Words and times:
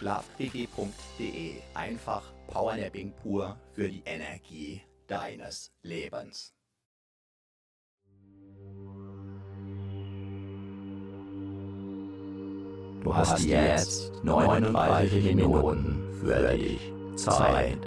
Schlafquickie.de. 0.00 1.56
Einfach 1.74 2.22
Powernapping 2.46 3.12
pur 3.22 3.54
für 3.74 3.86
die 3.86 4.02
Energie 4.06 4.80
deines 5.06 5.70
Lebens. 5.82 6.54
Du 13.02 13.14
hast 13.14 13.40
jetzt 13.40 14.12
39 14.24 15.34
Minuten 15.34 16.08
für 16.18 16.48
dich 16.48 16.80
Zeit. 17.16 17.78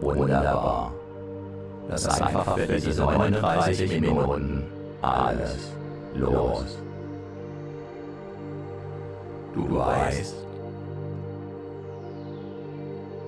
Wunderbar. 0.00 0.92
Lass 1.88 2.08
einfach 2.08 2.56
für 2.58 2.66
diese 2.66 3.02
39 3.02 4.00
Minuten 4.00 4.64
alles 5.00 5.70
los. 6.14 6.78
Du 9.54 9.76
weißt, 9.76 10.42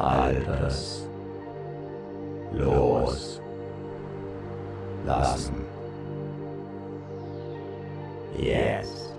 Und 0.00 0.06
Altes 0.06 1.06
los 2.52 3.40
lassen. 5.04 5.64
Yes. 8.36 9.12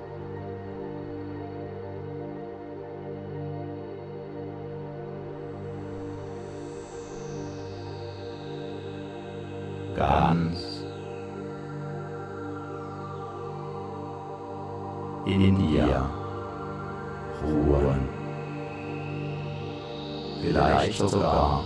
Ganz 9.95 10.83
in 15.25 15.55
dir 15.57 16.20
Vielleicht 20.41 20.97
sogar 20.97 21.63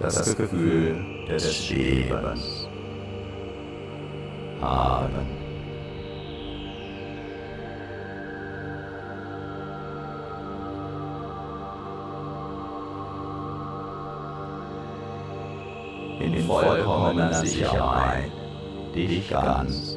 das 0.00 0.36
Gefühl 0.36 0.96
des 1.28 1.54
Schwebens 1.54 2.66
haben. 4.60 5.40
In 16.20 16.32
vollkommener 17.10 17.34
Sicherheit 17.34 18.30
dich 18.94 19.28
ganz. 19.30 19.96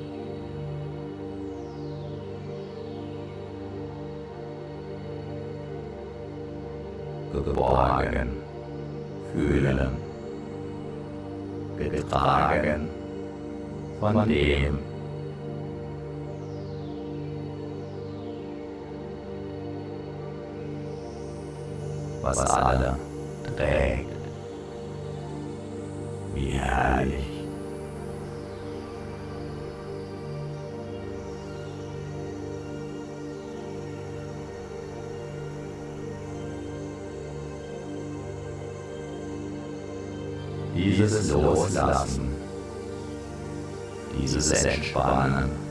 Geborgen. 7.33 8.30
Fühlen, 9.33 9.89
getragen. 11.77 12.88
Von 14.00 14.30
dem, 14.30 14.80
was 22.21 22.38
alle 22.39 22.98
Wie 26.44 26.50
herrlich. 26.50 27.24
Dieses 40.75 41.31
Loslassen, 41.31 42.30
dieses 44.19 44.51
Entspannen. 44.51 45.62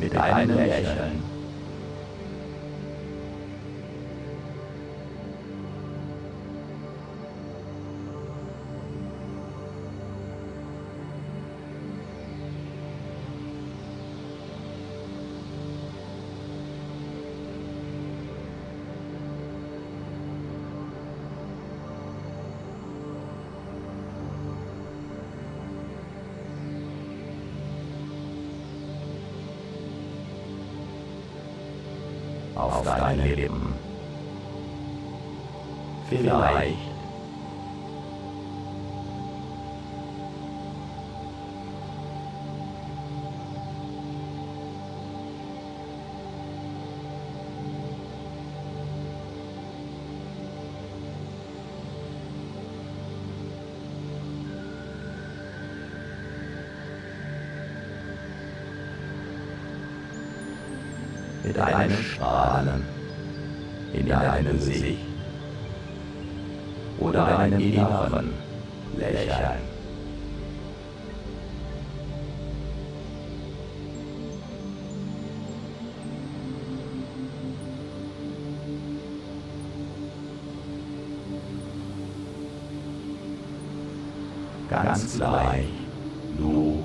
Mit 0.00 0.16
einem 0.16 0.56
Lächeln. 0.56 1.29
Ganz 84.70 85.18
leicht, 85.18 85.68
du 86.38 86.84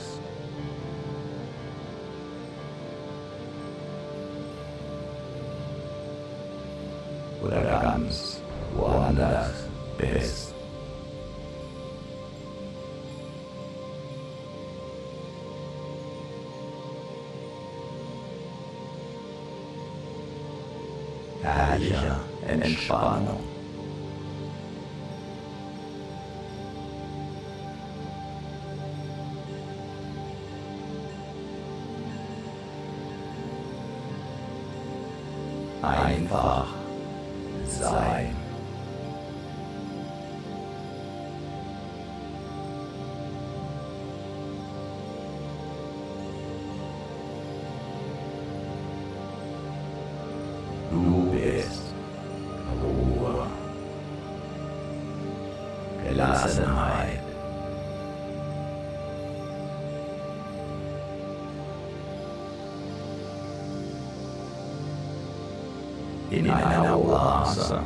Oder 7.41 7.61
ganz 7.81 8.39
woanders 8.75 9.51
bist. 9.97 10.53
Herrliche 21.41 22.15
Entspannung. 22.47 23.40
Ruhe, 52.81 53.47
Gelassenheit. 56.07 57.19
In 66.29 66.49
einer 66.49 66.97
Oase. 66.97 67.81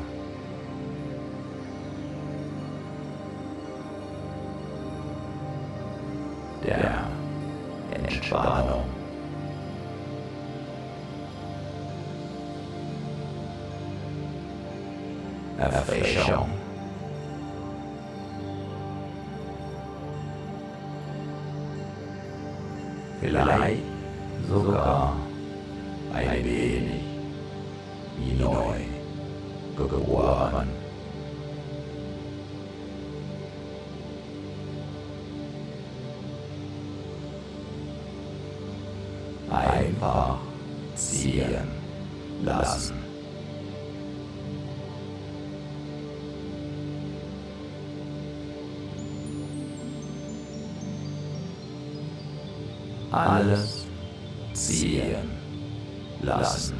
Alles 53.15 53.85
ziehen 54.51 55.29
lassen. 56.21 56.75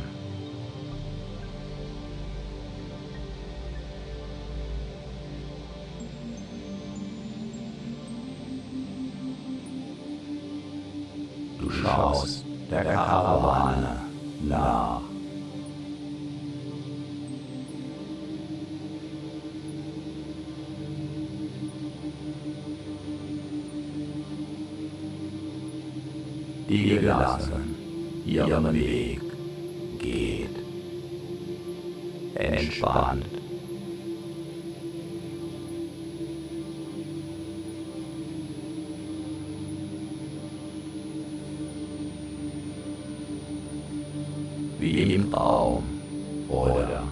Du 11.58 11.70
schaust 11.72 12.44
der 12.70 12.84
Karawane 12.84 14.02
nach. 14.44 15.05
Die 26.68 26.90
gelassen 26.90 27.76
ihren 28.26 28.74
Weg 28.74 29.22
geht. 30.00 30.56
Entspannt. 32.36 33.26
wie 44.86 45.16
im 45.16 45.32
Traum. 45.32 45.84
Oder 46.48 47.04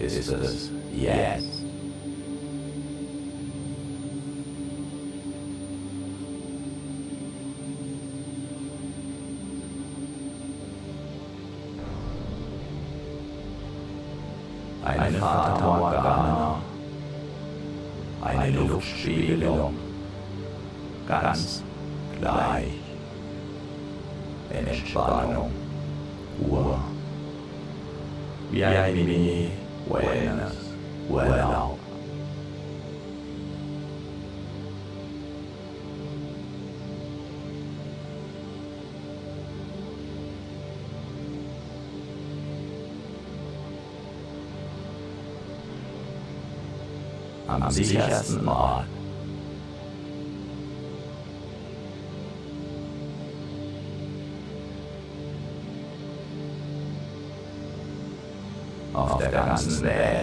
ist 0.00 0.28
es 0.28 0.70
jetzt? 0.96 1.49
Eine 18.80 18.86
Luftspiegelung, 18.86 19.74
ganz 21.06 21.62
gleich. 22.18 22.72
Entspannung, 24.52 25.52
Ruhe, 26.42 26.78
wie 28.50 28.64
ein 28.64 28.94
Mini-Wellness, 28.94 30.56
am 47.50 47.70
sichersten 47.70 48.48
Ort. 48.48 48.86
Auf 58.92 59.18
der 59.18 59.30
ganzen 59.30 59.82
Welt. 59.82 60.19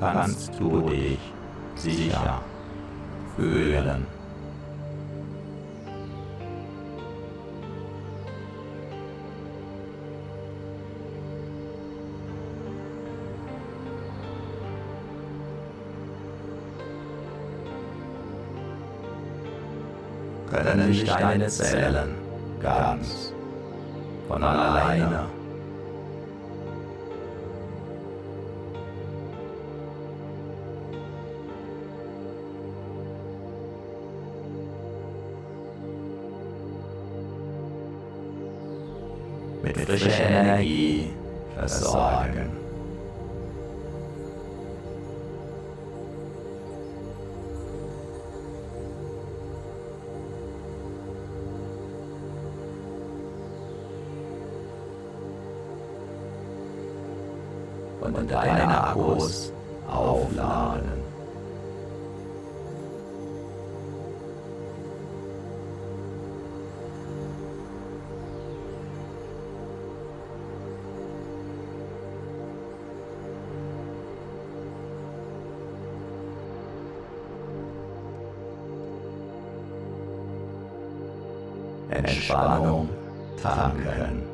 Kannst 0.00 0.58
du 0.58 0.80
dich 0.88 1.18
sicher 1.76 2.40
fühlen. 3.36 4.06
Können 20.50 20.92
sich 20.92 21.04
deine 21.04 21.46
Zellen 21.46 22.14
ganz 22.60 23.32
von 24.26 24.42
alleine 24.42 25.39
frischer 39.90 40.30
Energie 40.30 41.10
versorgen. 41.56 42.50
Und 58.00 58.30
deine 58.30 58.84
Akkus 58.84 59.49
Entspannung 82.04 82.88
tanken. 83.42 84.30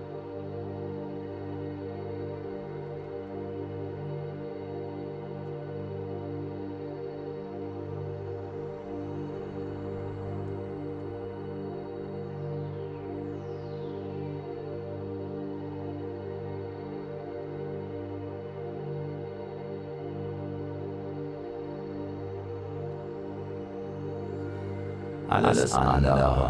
Alles 25.29 25.75
andere 25.75 26.46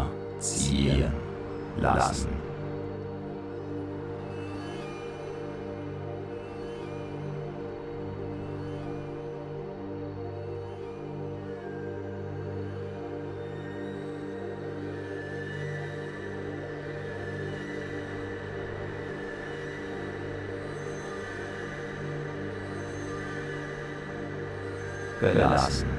Gelassen. 25.33 25.97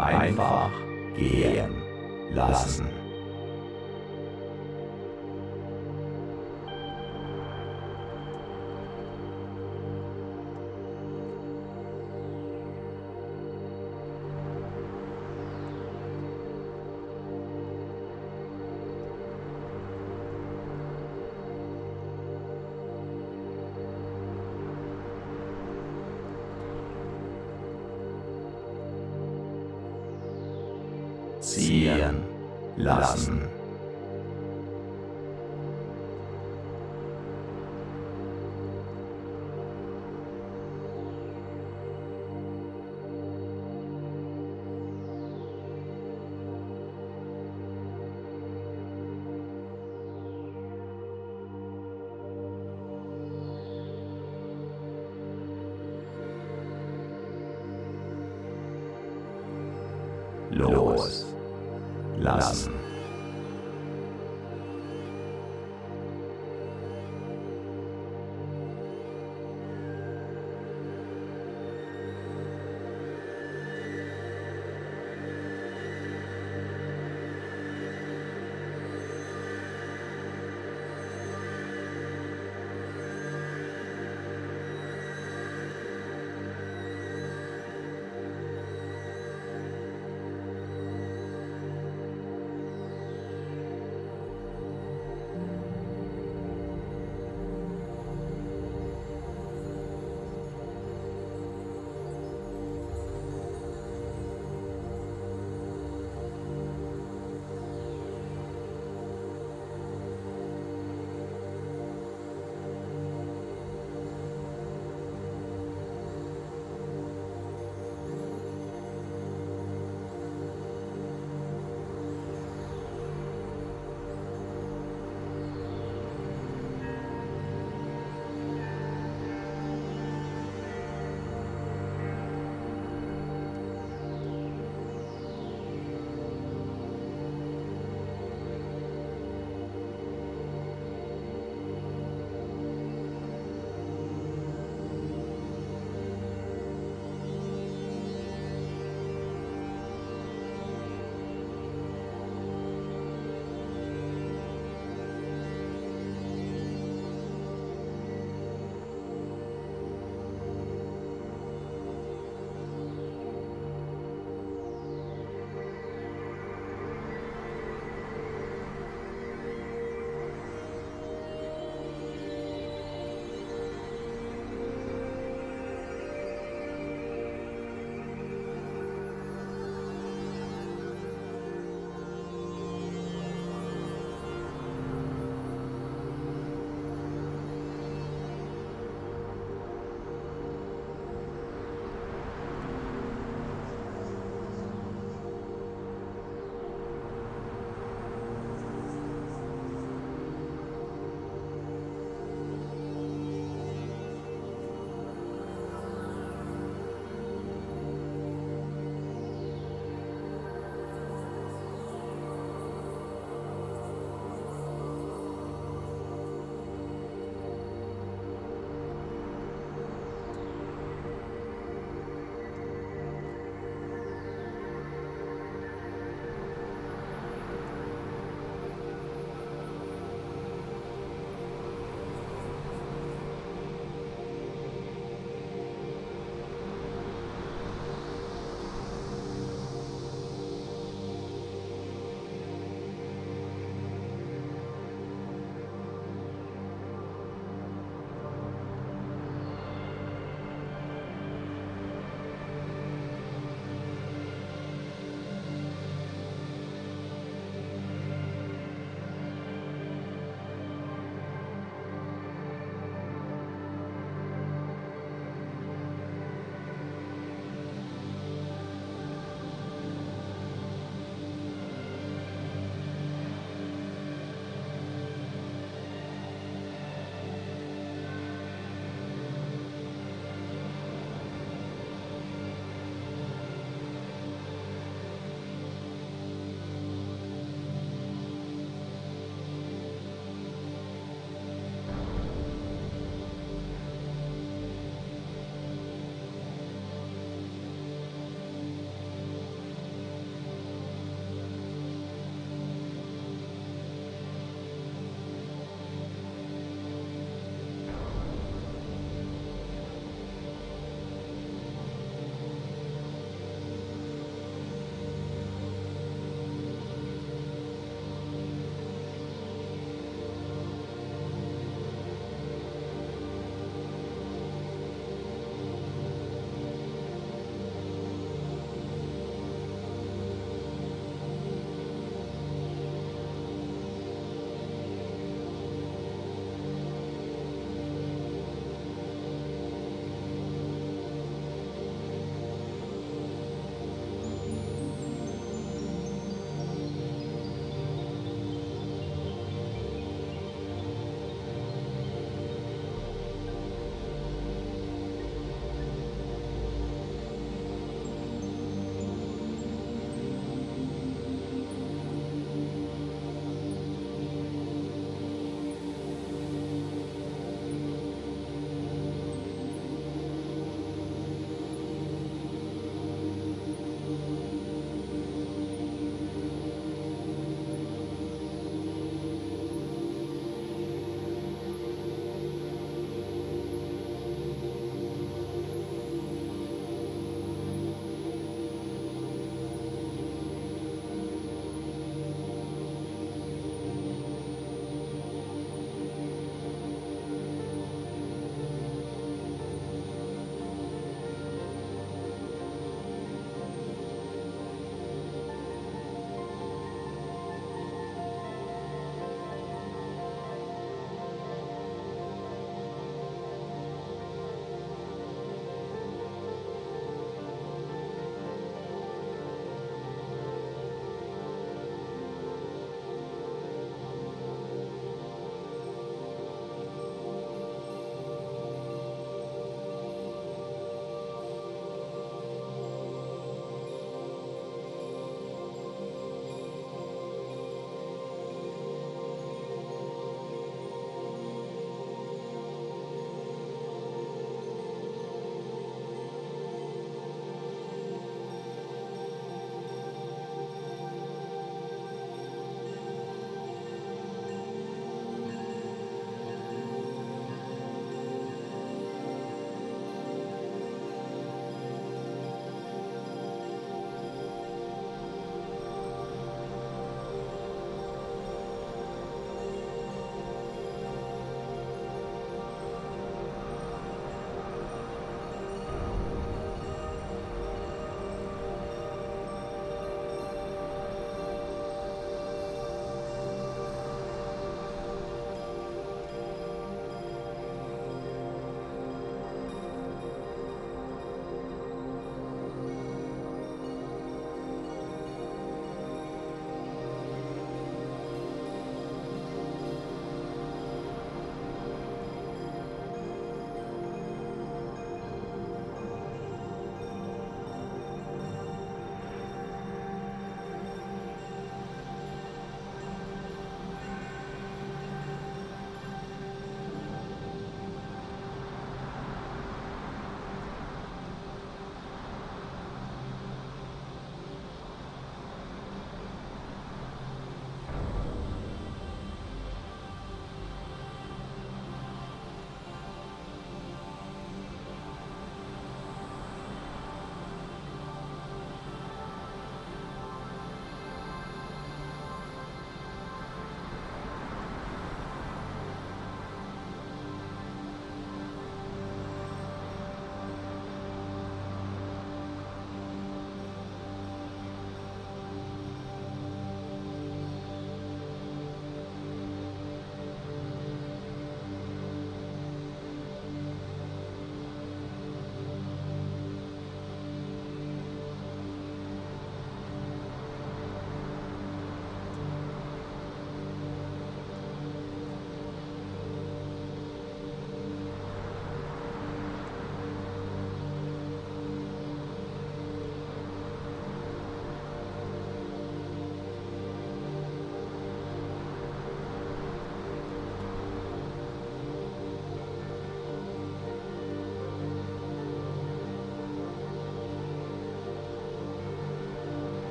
einfach 0.00 0.70
gehen 1.16 1.82
lassen. 2.32 2.99